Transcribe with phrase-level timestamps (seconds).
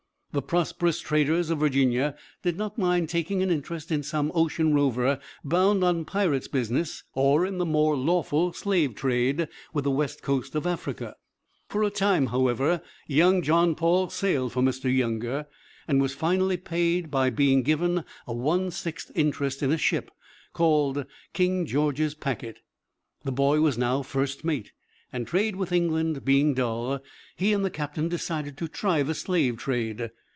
[0.33, 5.19] The prosperous traders of Virginia did not mind taking an interest in some ocean rover
[5.43, 10.55] bound on pirate's business, or in the more lawful slave trade with the west coast
[10.55, 11.17] of Africa.
[11.67, 14.85] For a time, however, young John Paul sailed for Mr.
[14.95, 15.47] Younger,
[15.85, 20.11] and was finally paid by being given a one sixth interest in a ship
[20.53, 22.59] called King George's Packet.
[23.25, 24.71] The boy was now first mate,
[25.13, 27.03] and trade with England being dull,
[27.35, 30.09] he and the captain decided to try the slave trade.